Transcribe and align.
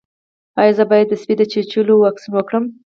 ایا 0.61 0.73
زه 0.77 0.83
باید 0.91 1.07
د 1.09 1.13
سپي 1.21 1.33
د 1.37 1.41
چیچلو 1.51 1.93
واکسین 2.03 2.31
وکړم؟ 2.33 2.63